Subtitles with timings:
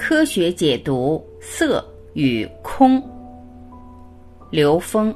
[0.00, 3.00] 科学解读色与空。
[4.48, 5.14] 刘峰。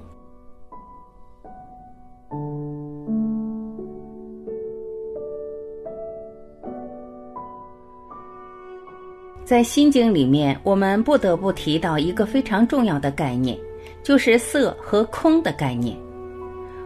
[9.43, 13.59] 在《心经》里面，我们不得不提到一个非常重要的概念，
[14.03, 15.97] 就是色和空的概念。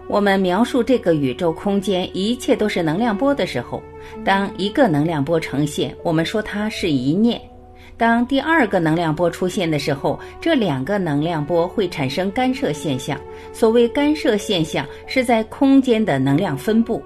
[0.08, 3.82] 我们描述这个宇宙空间一切都是能量波的时候，
[4.24, 7.38] 当一个能量波呈现，我们说它是一念；
[7.98, 13.20] 当第二个能量波出现的时候，这两个能量波会产生干涉现象。
[13.52, 17.02] 所谓干涉现象，是在空间的能量分布，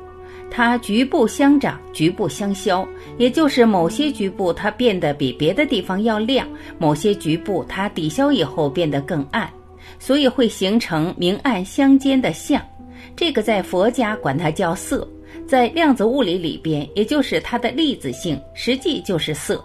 [0.51, 6.47] 它局部相长，局部相消，也就是某些局部它变得比别的地方要亮，
[6.79, 9.49] 某些局部它抵消以后变得更暗，
[9.99, 12.61] 所以会形成明暗相间的相。
[13.17, 15.09] 这个在佛家管它叫色，
[15.47, 19.65] 在量子物理里边，也就是它的粒子性，实际就是色。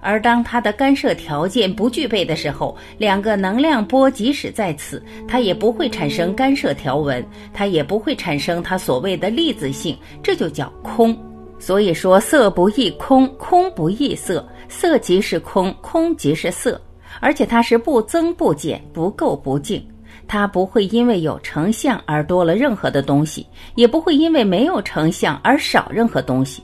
[0.00, 11.16] 而当它的干涉条件不具备的时候，两个能量波即使在此，它也不会产生干涉条纹，它也不会产生它所谓的粒子性，这就叫空。
[11.58, 16.80] 所以说，色不异空，空不异色，色即是空，空即是色，
[17.20, 19.82] 而且它是不增不减，不垢不净。
[20.28, 26.62] 它不会因为有成像而多了任何的东西，也不会因为没有成像而少任何东西。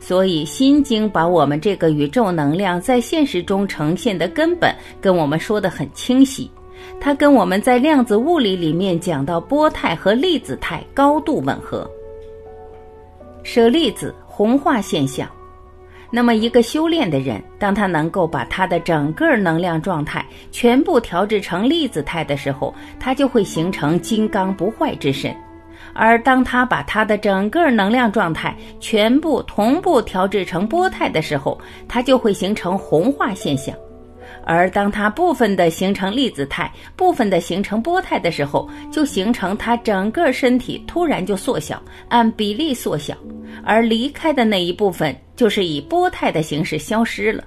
[0.00, 6.50] 所以，《心经》把我们这个宇宙能量在现实中呈现的根本跟我们说的很清晰，
[7.00, 11.88] 它跟我们在量子物理里面讲到波态和粒子态高度吻合。
[13.42, 15.28] 舍利子红化现象。
[16.10, 25.34] 那么，一个修炼的人，当他能够把他的整个能量状态全部调制成粒子态的时候，他就会形成金刚不坏之身；
[25.94, 31.58] 而当他把他的整个能量状态全部同步调制成波态的时候，
[31.88, 33.74] 它就会形成红化现象。
[34.44, 43.14] 而当它部分的形成粒子态，部分的形成波态的时候，就形成它整个身体突然就缩小，按比例缩小，
[43.62, 47.44] 而离开的那一部分就是以波态的形式消失了。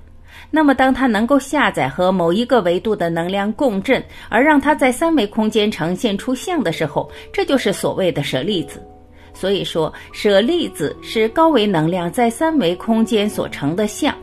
[0.54, 8.86] 那么，当它能够下载和某一个维度的能量共振，而让它在三维空间呈现出像的时候，这就是所谓的舍利子。
[9.34, 14.14] 所以说，舍利子是高维能量在三维空间所成的像。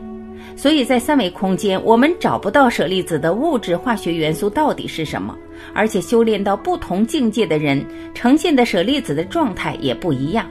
[0.55, 5.35] 所以在三维空间，我们找不到舍利子的物质化学元素到底是什么，
[5.73, 10.45] 而且修炼到不同境界的人呈现的舍利子的状态也不一样。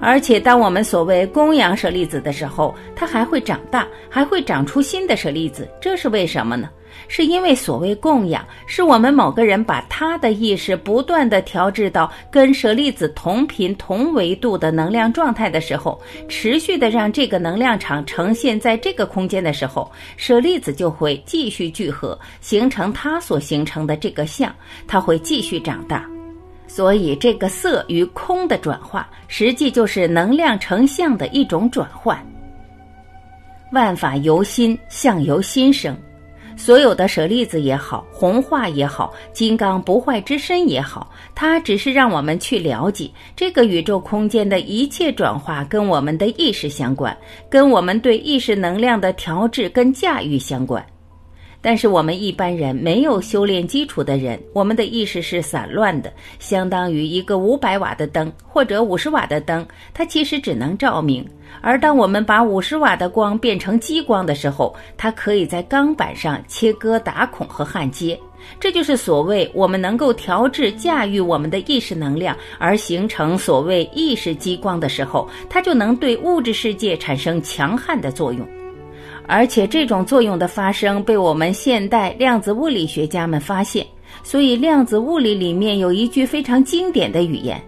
[0.00, 6.70] 而且，当我们所谓供养舍利子的时候，它还会长大，还会长出新的舍利子，这是为什么呢？
[7.06, 24.54] 是因为所谓供养，是我们某个人把他的意识不断的调制到跟舍利子同频同维度的能量状态的时候，持续的让这个能量场呈现在这个空间的时候，舍利子就会继续聚合，形成它所形成的这个相，
[24.86, 26.17] 它会继续长大。
[26.68, 32.16] 所以，这个色与空的转化，实际就是能量成像的一种转换。
[33.72, 35.96] 万法由心，相由心生。
[36.56, 47.16] 所有的舍利子也好，红化也好，金刚不坏之身也好，它只是让我们去了解这个宇宙空间的一切转化跟我们的意识相关，
[47.48, 50.84] 跟我们对意识能量的调制跟驾驭相关。
[51.60, 61.26] 但是我们一般人没有修炼基础的人，我们的意识是散乱的，相当于一个五百瓦的灯或者五十瓦的灯，它其实只能照明。
[61.60, 68.18] 而当我们把五十瓦的光变成激光的时候，它可以在钢板上切割、打孔和焊接。
[68.60, 78.46] 这就是所谓我们能够调制、驾驭我们的意识能量，而形成所谓意识激光的时候，它就能对物质世界产生强悍的作用。
[79.28, 83.86] 而且这种作用的发生被我们现代量子物理学家们发现，
[84.22, 87.62] 所以量子物理里面有一句非常经典的语言：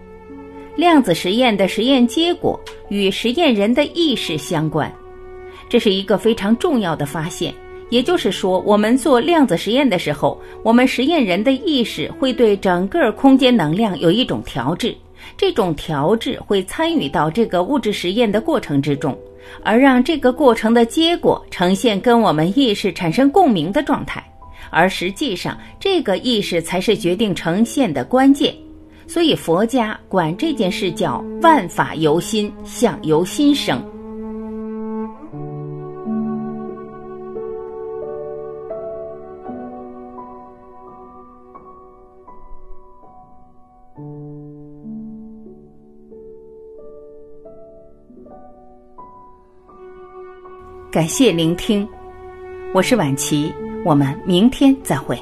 [0.75, 4.91] 量子实验的实验结果与实验人的意识相关。
[5.69, 7.53] 这是一个非常重要的发现。
[7.91, 14.95] 也就是说，我们做量子实验的时候，我们实验人的意识会对整个空间能量有一种调制，
[15.37, 19.15] 这种调制会参与到这个物质实验的过程之中。
[19.63, 24.23] 而让这个过程的结果呈现跟我们意识产生共鸣的状态，
[24.69, 28.55] 而实际上这个意识才是决定呈现的关键。
[29.07, 33.83] 所以佛家管这件事叫“万法由心，相由心生”。
[50.91, 51.87] 感谢聆听。
[52.73, 53.49] 我是晚琪，
[53.85, 55.17] 我们明天再会。